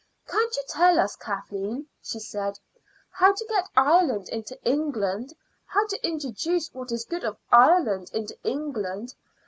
[0.27, 2.57] "Can't you tell us, Kathleen," she said,
[3.11, 5.31] "how to get Ireland into England
[5.67, 9.13] how to introduce what is good of Ireland into England?